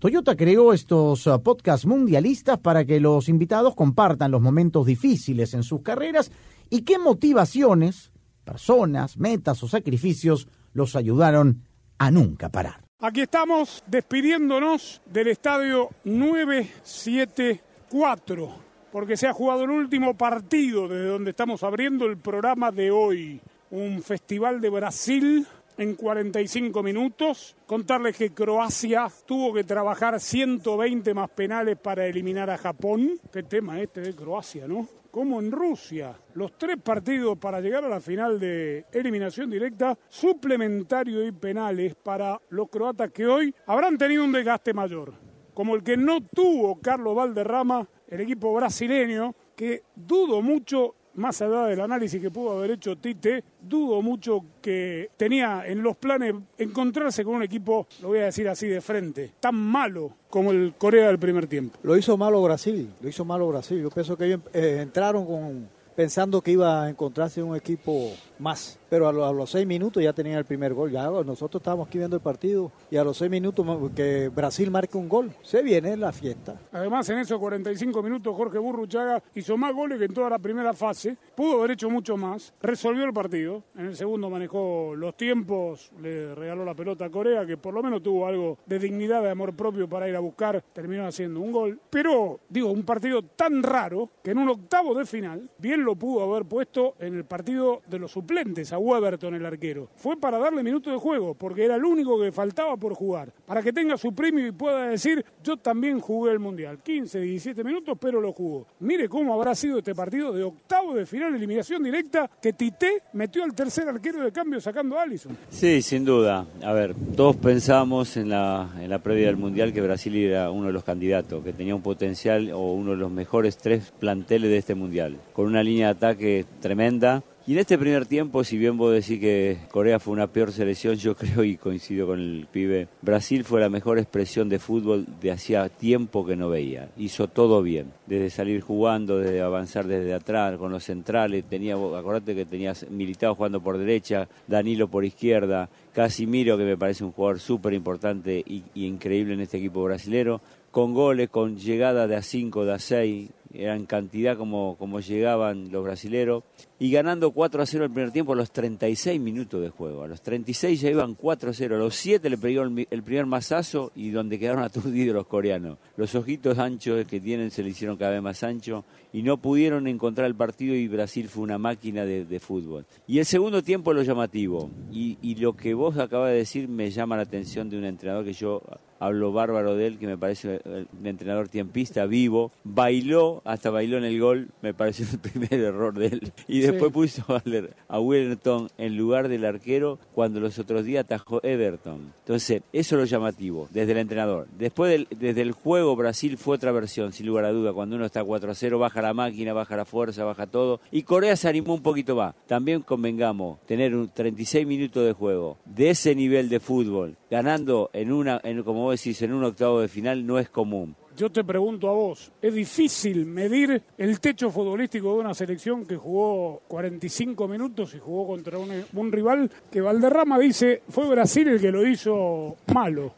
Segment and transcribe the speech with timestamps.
[0.00, 5.62] Toyota creó estos uh, podcasts mundialistas para que los invitados compartan los momentos difíciles en
[5.62, 6.32] sus carreras
[6.70, 8.10] y qué motivaciones,
[8.42, 11.64] personas, metas o sacrificios los ayudaron
[11.98, 12.80] a nunca parar.
[13.00, 18.50] Aquí estamos despidiéndonos del estadio 974,
[18.90, 23.38] porque se ha jugado el último partido desde donde estamos abriendo el programa de hoy.
[23.70, 25.46] Un festival de Brasil
[25.80, 27.56] en 45 minutos.
[27.66, 33.18] Contarles que Croacia tuvo que trabajar 120 más penales para eliminar a Japón.
[33.32, 34.86] Qué tema este de Croacia, ¿no?
[35.10, 41.26] Como en Rusia, los tres partidos para llegar a la final de eliminación directa, suplementario
[41.26, 45.14] y penales para los croatas que hoy habrán tenido un desgaste mayor,
[45.54, 51.66] como el que no tuvo Carlos Valderrama, el equipo brasileño, que dudo mucho más allá
[51.66, 57.24] del análisis que pudo haber hecho Tite, dudo mucho que tenía en los planes encontrarse
[57.24, 61.08] con un equipo, lo voy a decir así de frente, tan malo como el Corea
[61.08, 61.78] del primer tiempo.
[61.82, 63.82] Lo hizo malo Brasil, lo hizo malo Brasil.
[63.82, 65.68] Yo pienso que ellos eh, entraron con
[66.00, 68.78] pensando que iba a encontrarse un equipo más.
[68.90, 70.90] Pero a, los seis minutos ya tenían el primer gol.
[70.90, 74.98] Ya nosotros estábamos aquí viendo el partido y a los seis minutos que Brasil marque
[74.98, 75.30] un gol.
[75.42, 76.60] Se viene la fiesta.
[76.72, 80.74] Además, en esos 45 minutos, Jorge Burruchaga hizo más goles que en toda la primera
[80.74, 81.16] fase.
[81.36, 82.52] Pudo haber hecho mucho más.
[82.60, 83.62] Resolvió el partido.
[83.76, 85.92] En el segundo manejó los tiempos.
[86.02, 89.30] Le regaló la pelota a Corea, que por lo menos tuvo algo de dignidad, de
[89.30, 90.64] amor propio para ir a buscar.
[90.72, 91.80] Terminó haciendo un gol.
[91.88, 96.24] Pero, digo, un partido tan raro que en un octavo de final, bien lo pudo
[96.24, 99.88] haber puesto en el partido de los suplentes a Weberton, el arquero.
[99.96, 103.32] Fue para darle minutos de juego, porque era el único que faltaba por jugar.
[103.46, 106.78] Para que tenga su premio y pueda decir, yo también jugué el Mundial.
[106.82, 108.66] 15, 17 minutos, pero lo jugó.
[108.80, 113.44] Mire cómo habrá sido este partido de octavo de final, eliminación directa, que Tite metió
[113.44, 115.36] al tercer arquero de cambio sacando a Allison.
[115.50, 116.46] Sí, sin duda.
[116.62, 120.68] A ver, todos pensamos en la, en la previa del Mundial que Brasil era uno
[120.68, 124.58] de los candidatos, que tenía un potencial o uno de los mejores tres planteles de
[124.58, 128.76] este Mundial, con una línea de ataque tremenda y en este primer tiempo, si bien
[128.76, 132.86] vos decís que Corea fue una peor selección, yo creo y coincido con el pibe,
[133.02, 136.90] Brasil fue la mejor expresión de fútbol de hacía tiempo que no veía.
[136.96, 142.36] Hizo todo bien, desde salir jugando, desde avanzar desde atrás, con los centrales, tenía, acordate
[142.36, 147.40] que tenías Militado jugando por derecha, Danilo por izquierda, Casimiro, que me parece un jugador
[147.40, 150.40] súper importante y, y increíble en este equipo brasilero,
[150.70, 155.70] con goles, con llegada de a 5, de a 6, eran cantidad como, como llegaban
[155.70, 156.44] los brasileros,
[156.78, 160.02] y ganando 4 a 0 el primer tiempo a los 36 minutos de juego.
[160.02, 163.26] A los 36 ya iban 4 a 0, a los 7 le pegó el, primer
[163.26, 165.78] masazo y donde quedaron aturdidos los coreanos.
[165.96, 169.86] Los ojitos anchos que tienen se le hicieron cada vez más anchos y no pudieron
[169.88, 172.86] encontrar el partido y Brasil fue una máquina de, fútbol.
[173.06, 176.90] Y el segundo tiempo lo llamativo, y, y lo que vos acabas de decir me
[176.90, 178.62] llama la atención de un entrenador que yo
[179.00, 184.04] hablo bárbaro de él, que me parece un entrenador tiempista, vivo, bailó, hasta bailó en
[184.04, 186.32] el gol, me pareció el primer error de él.
[186.46, 187.42] Y después puso a,
[187.88, 192.12] a Wellington en lugar del arquero cuando los otros días atajó Everton.
[192.20, 194.46] Entonces, eso es lo llamativo, desde el entrenador.
[194.58, 197.72] Después, desde el juego, Brasil fue otra versión, sin lugar a duda.
[197.72, 200.80] Cuando uno está 4 a 0, baja la máquina, baja la fuerza, baja todo.
[200.92, 202.34] Y Corea se animó un poquito más.
[202.46, 208.12] También convengamos, tener un 36 minutos de juego de ese nivel de fútbol, ganando en
[208.12, 210.96] una, en, como decís, en un octavo de final no es común.
[211.16, 215.96] Yo te pregunto a vos, ¿es difícil medir el techo futbolístico de una selección que
[215.96, 221.70] jugó 45 minutos y jugó contra un, rival que Valderrama dice fue Brasil el que
[221.70, 223.12] lo hizo malo?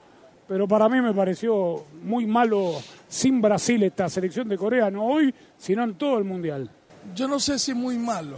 [0.48, 2.72] Pero para mí me pareció muy malo
[3.08, 6.68] sin Brasil esta selección de Corea, no hoy, sino en todo el Mundial.
[7.14, 8.36] Yo no sé si muy malo,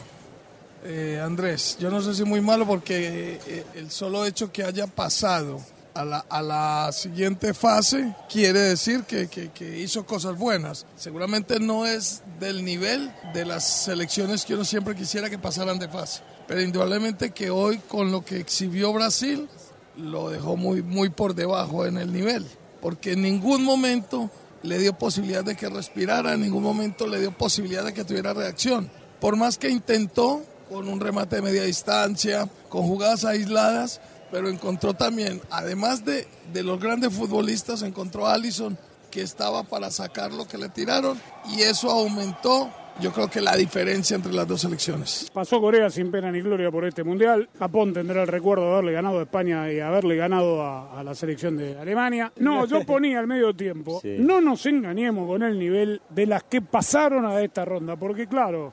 [0.84, 4.86] eh, Andrés, yo no sé si muy malo porque eh, el solo hecho que haya
[4.86, 5.60] pasado
[5.94, 10.86] a la, siguiente fase quiere decir que, que, hizo cosas buenas.
[10.96, 15.88] Seguramente no es del nivel de las selecciones que uno siempre quisiera que pasaran de
[15.88, 16.22] fase.
[16.46, 19.48] Pero indudablemente que hoy con lo que exhibió Brasil
[19.96, 22.44] lo dejó muy, muy por debajo en el nivel.
[22.80, 24.30] Porque en ningún momento
[24.62, 28.34] le dio posibilidad de que respirara, en ningún momento le dio posibilidad de que tuviera
[28.34, 28.90] reacción.
[29.20, 34.00] Por más que intentó con un remate de media distancia, con jugadas aisladas,
[34.34, 38.76] pero encontró también, además de, de los grandes futbolistas, encontró a Allison
[39.08, 41.20] que estaba para sacar lo que le tiraron
[41.54, 45.30] y eso aumentó yo creo que la diferencia entre las dos selecciones.
[45.32, 47.48] Pasó Corea sin pena ni gloria por este mundial.
[47.60, 51.56] Japón tendrá el recuerdo de haberle ganado a España y haberle ganado a, la selección
[51.56, 52.32] de Alemania.
[52.38, 54.00] No, yo ponía al medio tiempo.
[54.04, 58.72] No nos engañemos con el nivel de las que pasaron a esta ronda, porque claro,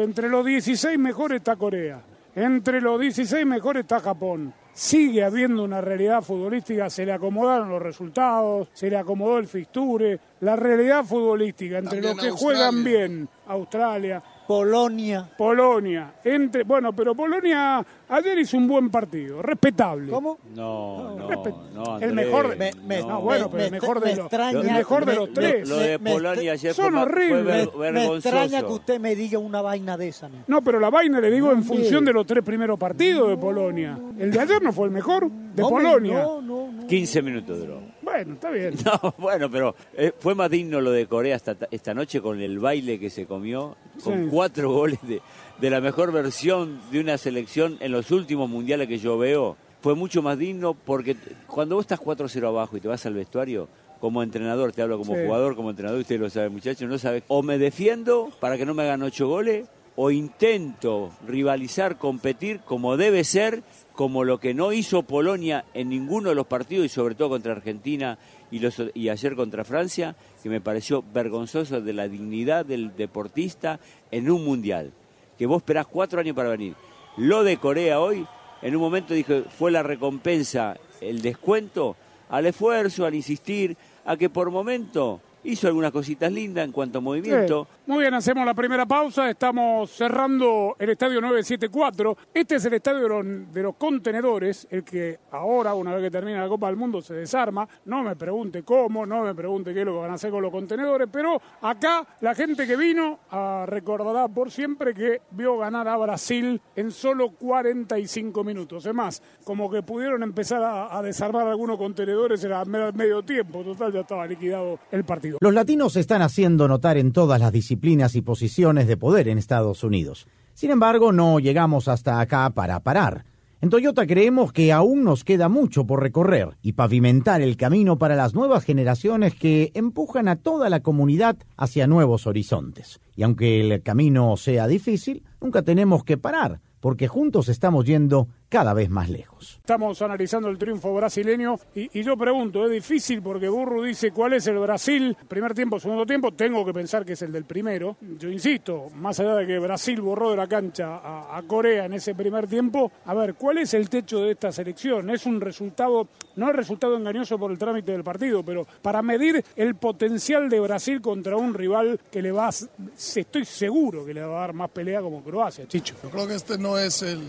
[0.00, 2.00] entre los 16 mejores está Corea.
[2.36, 7.80] Entre los 16 mejores está Japón sigue habiendo una realidad futbolística, se le acomodaron los
[7.80, 14.22] resultados, se le acomodó el fixture, la realidad futbolística entre los que juegan bien, Australia,
[14.46, 15.28] Polonia.
[15.36, 16.14] Polonia.
[16.22, 20.10] Entre, bueno, pero Polonia ayer hizo un buen partido, respetable.
[20.10, 20.38] ¿Cómo?
[20.54, 21.28] No, no,
[21.72, 25.32] no, El mejor, me, no, bueno, pero el mejor de los, el mejor de los
[25.32, 25.68] tres.
[25.68, 27.68] Lo, de Polonia ayer son horribles.
[27.74, 30.28] me, extraña que usted me diga una vaina de esa.
[30.46, 33.98] No, pero la vaina le digo en función de los tres primeros partidos de Polonia.
[34.18, 36.22] El de ayer no fue el mejor de Polonia.
[36.22, 36.86] No, no, no.
[36.86, 37.80] 15 minutos duró.
[38.14, 38.74] Bueno, está bien.
[38.84, 42.60] No, bueno, pero eh, fue más digno lo de Corea esta, esta noche con el
[42.60, 45.20] baile que se comió, con cuatro goles de,
[45.60, 49.56] de la mejor versión de una selección en los últimos mundiales que yo veo.
[49.80, 51.16] Fue mucho más digno porque
[51.48, 53.68] cuando vos estás 4-0 abajo y te vas al vestuario,
[53.98, 57.42] como entrenador, te hablo como jugador, como entrenador, usted lo sabe muchachos, no sabe, o
[57.42, 59.66] me defiendo para que no me hagan ocho goles,
[59.96, 63.62] o intento rivalizar, competir como debe ser,
[63.92, 67.52] como lo que no hizo Polonia en ninguno de los partidos y sobre todo contra
[67.52, 68.18] Argentina
[68.50, 73.78] y, los, y ayer contra Francia, que me pareció vergonzoso de la dignidad del deportista
[74.10, 74.92] en un mundial,
[75.38, 76.74] que vos esperás cuatro años para venir.
[77.16, 78.26] Lo de Corea hoy,
[78.62, 81.96] en un momento dije, fue la recompensa, el descuento
[82.28, 87.00] al esfuerzo, al insistir, a que por momento hizo algunas cositas lindas en cuanto a
[87.00, 87.68] movimiento.
[87.86, 89.28] Muy bien, hacemos la primera pausa.
[89.28, 92.16] Estamos cerrando el estadio 974.
[92.32, 93.22] Este es el estadio
[93.52, 97.12] de los, contenedores, el que ahora, una vez que termina la Copa del Mundo, se
[97.12, 97.68] desarma.
[97.84, 100.40] No me pregunte cómo, no me pregunte qué es lo que van a hacer con
[100.40, 105.86] los contenedores, pero acá la gente que vino a recordará por siempre que vio ganar
[105.86, 108.86] a Brasil en solo 45 minutos.
[108.86, 113.62] Es más, como que pudieron empezar a, desarmar algunos contenedores era medio tiempo.
[113.62, 115.36] Total, ya estaba liquidado el partido.
[115.42, 119.26] Los latinos se están haciendo notar en todas las disciplinas disciplinas y posiciones de poder
[119.26, 120.28] en Estados Unidos.
[120.54, 123.24] Sin embargo, no llegamos hasta acá para parar.
[123.60, 128.14] En Toyota creemos que aún nos queda mucho por recorrer y pavimentar el camino para
[128.14, 133.00] las nuevas generaciones que empujan a toda la comunidad hacia nuevos horizontes.
[133.16, 138.74] Y aunque el camino sea difícil, nunca tenemos que parar, porque juntos estamos yendo cada
[138.74, 139.58] vez más lejos.
[139.60, 144.46] Estamos analizando el triunfo brasileño y, yo pregunto, es difícil porque Burru dice cuál es
[144.46, 147.96] el Brasil, primer tiempo, segundo tiempo, tengo que pensar que es el del primero.
[148.18, 152.14] Yo insisto, más allá de que Brasil borró de la cancha a, Corea en ese
[152.14, 155.10] primer tiempo, a ver, ¿cuál es el techo de esta selección?
[155.10, 159.44] Es un resultado, no es resultado engañoso por el trámite del partido, pero para medir
[159.56, 164.36] el potencial de Brasil contra un rival que le va, estoy seguro que le va
[164.36, 165.96] a dar más pelea como Croacia, Chicho.
[166.02, 167.20] Yo creo que este no es el,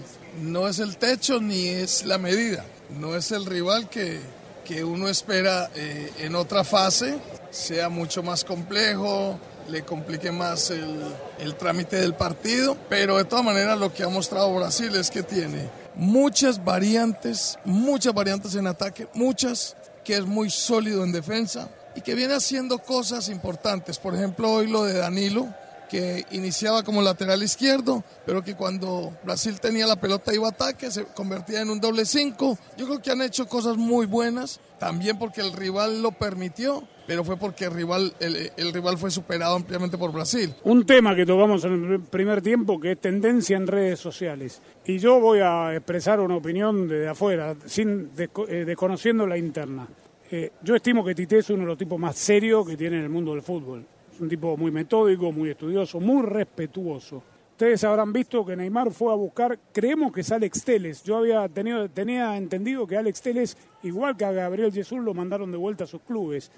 [0.42, 2.66] no es el techo ni es la medida.
[3.00, 4.20] No es el rival que,
[4.64, 7.18] que uno espera eh, en otra fase,
[7.50, 9.40] sea mucho más complejo,
[9.70, 11.00] le complique más el,
[11.40, 15.24] el, trámite del partido, pero de todas maneras lo que ha mostrado Brasil es que
[15.24, 22.02] tiene muchas variantes, muchas variantes en ataque, muchas, que es muy sólido en defensa y
[22.02, 23.98] que viene haciendo cosas importantes.
[23.98, 25.48] Por ejemplo, hoy lo de Danilo,
[25.90, 30.92] que iniciaba como lateral izquierdo, pero que cuando Brasil tenía la pelota iba a ataque,
[30.92, 32.58] se convertía en un doble cinco.
[32.78, 37.24] Yo creo que han hecho cosas muy buenas, también porque el rival lo permitió, pero
[37.24, 40.54] fue porque el rival, el, rival fue superado ampliamente por Brasil.
[40.64, 44.62] Un tema que tocamos en el primer tiempo que es tendencia en redes sociales.
[44.86, 49.88] Y yo voy a expresar una opinión desde afuera, sin eh, desconociendo la interna.
[50.32, 53.04] Eh, yo estimo que Tite es uno de los tipos más serios que tiene en
[53.04, 53.86] el mundo del fútbol.
[54.16, 57.22] Es un tipo muy metódico, muy estudioso, muy respetuoso.
[57.52, 61.04] Ustedes habrán visto que Neymar fue a buscar, creemos que es Alex Teles.
[61.04, 65.52] Yo había tenido, tenía entendido que Alex Teles, igual que a Gabriel Jesús, lo mandaron
[65.52, 66.50] de vuelta a sus clubes.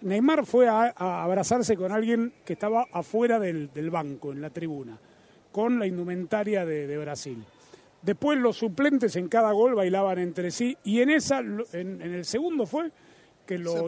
[0.00, 4.98] Neymar fue a, abrazarse con alguien que estaba afuera del, banco, en la tribuna,
[5.52, 7.44] con la indumentaria de, Brasil.
[8.00, 12.64] Después los suplentes en cada gol bailaban entre sí y en esa, en, el segundo
[12.64, 12.90] fue
[13.46, 13.86] que lo,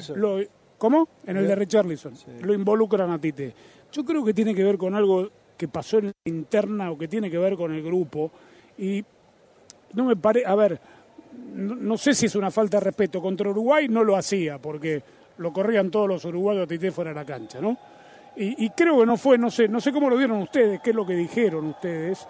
[0.00, 0.38] Se lo,
[0.80, 1.08] ¿Cómo?
[1.26, 2.14] En el de Richarlison.
[2.40, 3.52] Lo involucran a Tite.
[3.92, 7.06] Yo creo que tiene que ver con algo que pasó en la interna o que
[7.06, 8.30] tiene que ver con el grupo.
[8.78, 9.04] Y
[9.92, 10.46] no me parece.
[10.46, 10.80] A ver,
[11.52, 13.20] no, sé si es una falta de respeto.
[13.20, 15.02] Contra Uruguay no lo hacía porque
[15.36, 17.76] lo corrían todos los uruguayos a Tite fuera de la cancha, ¿no?
[18.36, 20.90] Y, y, creo que no fue, no sé, no sé cómo lo vieron ustedes, qué
[20.90, 22.26] es lo que dijeron ustedes,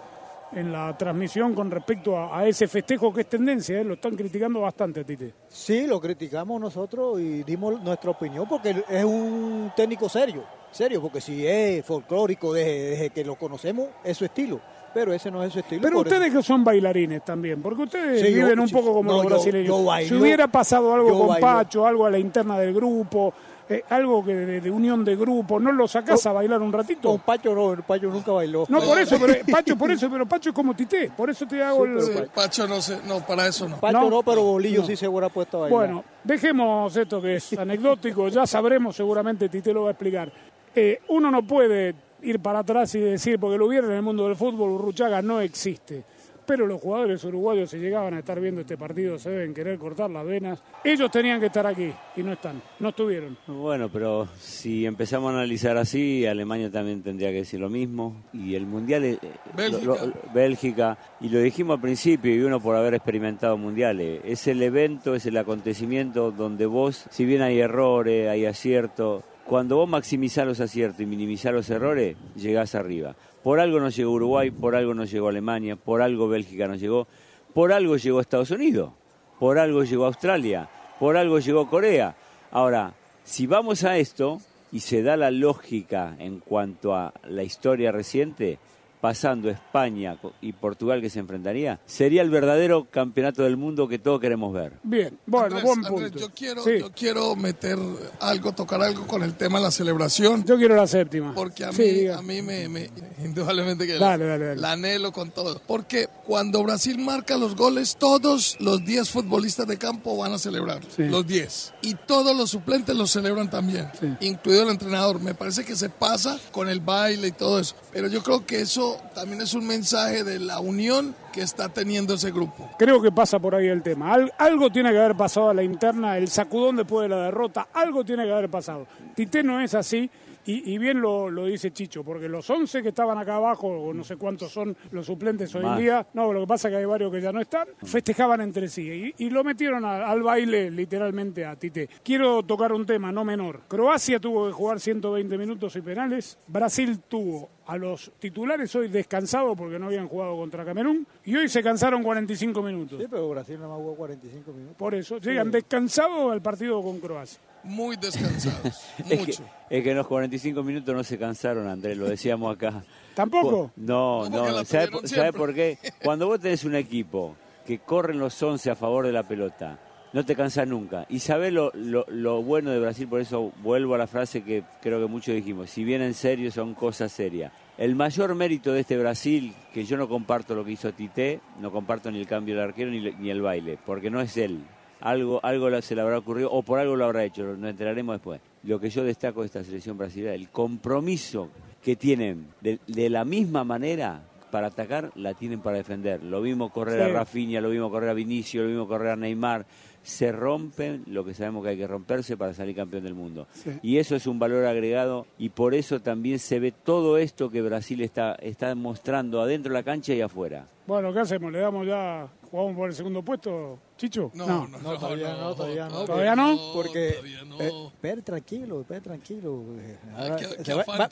[0.52, 3.84] en la transmisión con respecto a, ese festejo que es tendencia, ¿eh?
[3.84, 5.34] lo están criticando bastante Tite.
[5.48, 11.20] Sí, lo criticamos nosotros y dimos nuestra opinión porque es un técnico serio, serio, porque
[11.20, 14.60] si es folclórico desde, desde que lo conocemos, es su estilo.
[14.92, 15.82] Pero ese no es su estilo.
[15.82, 18.92] Pero ustedes eso- que son bailarines también, porque ustedes Sí, yo- viven un sí, poco
[18.92, 19.68] como no, los brasileños.
[19.68, 21.46] yo bailo- si hubiera pasado algo con bailo.
[21.46, 23.32] Pacho, algo a la interna del grupo,
[23.68, 27.08] eh, algo que de, de unión de grupo, ¿no lo sacás a bailar un ratito?
[27.08, 28.64] Con Pacho no, Pacho nunca bailó.
[28.68, 31.62] No, por eso, pero Pacho, por eso, pero Pacho es como Tite, por eso te
[31.62, 32.26] hago Sí, el...
[32.30, 33.76] Pacho no sé, no, para eso no.
[33.78, 34.10] Pacho No.
[34.10, 34.86] no, pero Bolillo No.
[34.88, 35.78] sí se hubiera puesto a bailar.
[35.78, 40.32] Bueno, dejemos esto que es anecdótico, ya sabremos, seguramente Tite lo va a explicar.
[40.74, 44.26] Eh, uno no puede ir para atrás y decir, porque lo vieron en el mundo
[44.26, 46.04] del fútbol, Urruchaga no existe.
[46.46, 50.10] Pero los jugadores uruguayos, si llegaban a estar viendo este partido, se deben querer cortar
[50.10, 50.60] las venas.
[50.82, 53.36] Ellos tenían que estar aquí y no están, no estuvieron.
[53.46, 58.24] Bueno, pero si empezamos a analizar así, Alemania también tendría que decir lo mismo.
[58.32, 59.18] Y el Mundial, eh,
[59.56, 59.84] Bélgica.
[59.86, 64.48] lo- lo- Bélgica, y lo dijimos al principio, y uno por haber experimentado mundiales, es
[64.48, 69.88] el evento, es el acontecimiento donde vos, si bien hay errores, hay aciertos, cuando vos
[69.88, 73.16] maximizás los aciertos y minimizás los errores, llegás arriba.
[73.42, 77.08] Por algo no llegó Uruguay, por algo no llegó Alemania, por algo Bélgica no llegó,
[77.52, 78.92] por algo llegó Estados Unidos,
[79.40, 80.68] por algo llegó Australia,
[81.00, 82.14] por algo llegó Corea.
[82.52, 84.40] Ahora, si vamos a esto
[84.70, 88.60] y se da la lógica en cuanto a la historia reciente,
[89.00, 94.20] pasando España y Portugal que se enfrentaría, sería el verdadero campeonato del mundo que todos
[94.20, 94.74] queremos ver.
[94.82, 96.18] Bien, bueno, Andrés, buen Andrés, punto.
[96.18, 97.78] yo quiero, Sí, yo quiero meter
[98.20, 100.44] algo, tocar algo con el tema de la celebración.
[100.44, 101.34] yo quiero la séptima.
[101.34, 102.90] Porque a Sí, mí, a mí me, me-
[103.24, 104.60] indudablemente que Dale, dale, dale.
[104.60, 105.60] la anhelo con todo.
[105.66, 110.80] Porque cuando Brasil marca los goles, todos los 10 futbolistas de campo van a celebrar.
[110.94, 111.04] Sí.
[111.04, 111.74] Los 10.
[111.82, 114.06] Y todos los suplentes los celebran también, Sí.
[114.20, 115.20] incluido el entrenador.
[115.20, 117.74] Me parece que se pasa con el baile y todo eso.
[117.92, 122.14] Pero yo creo que eso también es un mensaje de la unión que está teniendo
[122.14, 122.68] ese grupo.
[122.78, 124.12] Creo que pasa por ahí el tema.
[124.12, 127.68] Al- algo tiene que haber pasado a la interna, el sacudón después de la derrota,
[127.72, 128.86] algo tiene que haber pasado.
[129.14, 130.10] Tite no es así.
[130.46, 133.92] Y, y bien lo, lo dice Chicho, porque los 11 que estaban acá abajo, o
[133.94, 136.78] no sé cuántos son los suplentes hoy en día, no, lo que pasa es que
[136.78, 140.22] hay varios que ya no están, festejaban entre sí y, y lo metieron a- al
[140.22, 141.88] baile literalmente a Tite.
[142.02, 143.60] Quiero tocar un tema no menor.
[143.68, 149.56] Croacia tuvo que jugar 120 minutos y penales, Brasil tuvo a los titulares hoy descansados
[149.56, 152.98] porque no habían jugado contra Camerún y hoy se cansaron 45 minutos.
[153.00, 154.76] Sí, pero Brasil más jugó 45 minutos.
[154.76, 157.38] Por eso, llegan descansados al partido con Croacia.
[157.64, 158.80] Muy descansados.
[158.98, 159.44] Es que, mucho.
[159.68, 162.82] es que en los 45 minutos no se cansaron, Andrés, lo decíamos acá.
[163.14, 163.70] ¿Tampoco?
[163.76, 165.78] No, ¿Cómo que no, la ¿sabe, por- qué?
[166.02, 167.36] Cuando vos tenés un equipo
[167.66, 169.78] que corren los 11 a favor de la pelota,
[170.12, 171.06] no te cansás nunca.
[171.08, 174.64] Y sabés lo, lo, lo bueno de Brasil, por eso vuelvo a la frase que
[174.80, 177.52] creo que muchos dijimos, si bien en serio son cosas serias.
[177.78, 181.70] El mayor mérito de este Brasil, que yo no comparto lo que hizo Tite, no
[181.72, 184.62] comparto ni el cambio del arquero ni, ni el baile, porque no es él.
[185.00, 188.40] Algo, algo se le habrá ocurrido o por algo lo habrá hecho, nos enteraremos después.
[188.64, 191.48] Lo que yo destaco de esta selección brasileña, el compromiso
[191.82, 196.22] que tienen de, de la misma manera para atacar, la tienen para defender.
[196.24, 197.10] Lo vimos correr Sí.
[197.10, 199.64] a Rafinha, lo vimos correr a Vinicio, lo vimos correr a Neymar.
[200.02, 203.46] Se rompen lo que sabemos que hay que romperse para salir campeón del mundo.
[203.52, 203.70] Sí.
[203.82, 207.62] Y eso es un valor agregado y por eso también se ve todo esto que
[207.62, 210.66] Brasil está, está mostrando adentro de la cancha y afuera.
[210.86, 211.52] Bueno, ¿qué hacemos?
[211.52, 214.30] ¿Le damos ya, jugamos por el segundo puesto, Chicho?
[214.32, 216.04] No, no, no, No, todavía no, todavía no.
[216.06, 216.58] ¿Todavía no?
[216.72, 217.60] Porque, todavía no.
[217.60, 219.62] eh, tranquilo, espera tranquilo.
[219.78, 221.06] eh, ahora qué- se qué va, afán va-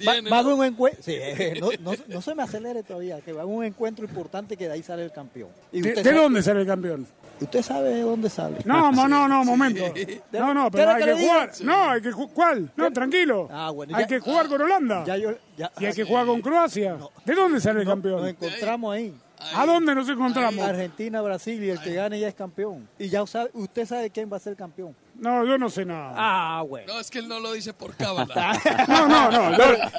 [0.54, 3.54] un encuentro, sí, eh, no, no, no se me acelere todavía, que va a haber
[3.54, 5.50] un encuentro importante que de ahí sale el campeón.
[5.70, 7.06] Y ¿De, usted de sabe- dónde sale el campeón?
[7.42, 8.56] Usted sabe de dónde sale.
[8.64, 9.84] No, mo- no, no, momento.
[10.32, 11.50] No, no, pero ¿Quiere hay que jugar.
[11.60, 12.30] No, hay que jugar.
[12.34, 12.72] ¿Cuál?
[12.74, 13.48] No, tranquilo.
[13.52, 15.04] Ah, bueno, Hay ya- que jugar con Holanda.
[15.04, 16.96] Ya yo, ya, Y hay que jugar con Croacia.
[17.26, 18.20] ¿De dónde sale el no- campeón?
[18.22, 19.14] Nos encontramos ahí.
[19.54, 20.64] ¿A dónde nos encontramos?
[20.64, 22.88] Argentina, Brasil y el que gane ya es campeón.
[22.98, 24.94] Y ya sabe, usted sabe quién va a ser campeón.
[25.14, 26.12] No, yo no sé nada.
[26.16, 26.92] Ah, bueno.
[26.92, 28.58] No, es que él no lo dice por cábala.
[28.88, 29.47] No, no, no.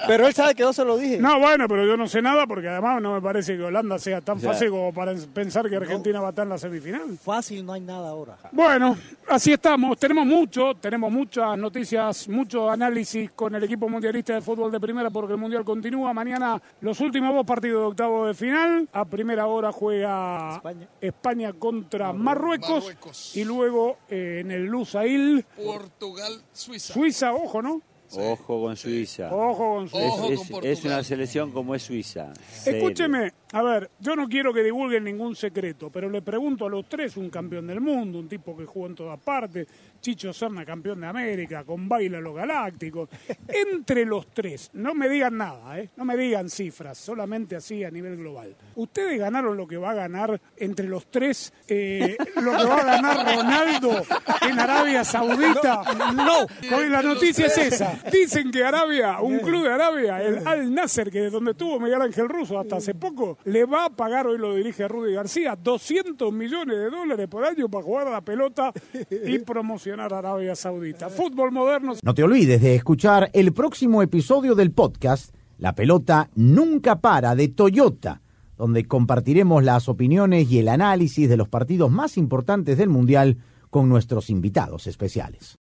[0.07, 1.17] Pero él sabe que yo se lo dije.
[1.17, 4.21] No, bueno, pero yo no sé nada porque además no me parece que Holanda sea
[4.21, 7.17] tan fácil como para pensar que Argentina va a estar en la semifinal.
[7.17, 8.37] Fácil no hay nada ahora.
[8.51, 8.97] Bueno,
[9.27, 9.97] así estamos.
[9.99, 15.09] Tenemos mucho, tenemos muchas noticias, mucho análisis con el equipo mundialista de fútbol de primera
[15.09, 16.13] porque el mundial continúa.
[16.13, 18.87] Mañana los últimos dos partidos de octavo de final.
[18.93, 20.87] A primera hora juega España.
[21.01, 23.35] España contra Marruecos, Marruecos.
[23.35, 26.93] y luego eh, en el Lusail Portugal, Suiza.
[26.93, 27.81] Suiza, ojo, ¿no?
[28.17, 29.33] Ojo con Suiza.
[29.33, 30.05] Ojo con Suiza.
[30.05, 32.33] Ojo Es, con una selección como es Suiza.
[32.65, 36.87] Escúcheme, A ver, yo no quiero que divulguen ningún secreto, pero le pregunto a los
[36.87, 39.67] tres, un campeón del mundo, un tipo que jugó en todas partes,
[40.01, 43.09] Chicho Serna, campeón de América, con Baila los Galácticos.
[43.47, 45.89] Entre los tres, no me digan nada, ¿eh?
[45.97, 48.55] no me digan cifras, solamente así a nivel global.
[48.75, 52.85] ¿Ustedes ganaron lo que va a ganar entre los tres, eh, lo que va a
[52.85, 54.05] ganar Ronaldo
[54.47, 55.81] en Arabia Saudita?
[56.13, 57.98] No, porque la noticia es esa.
[58.11, 62.01] Dicen que Arabia, un club de Arabia, el Al Nasser, que es donde estuvo Miguel
[62.01, 66.31] Ángel Russo hasta hace poco, le va a pagar, hoy lo dirige Rudy García, 200
[66.31, 68.71] millones de dólares por año para jugar a la pelota
[69.09, 71.09] y promocionar a Arabia Saudita.
[71.09, 71.93] Fútbol moderno.
[72.01, 77.49] No te olvides de escuchar el próximo episodio del podcast La pelota nunca para de
[77.49, 78.21] Toyota,
[78.57, 83.37] donde compartiremos las opiniones y el análisis de los partidos más importantes del Mundial
[83.69, 85.57] con nuestros invitados especiales.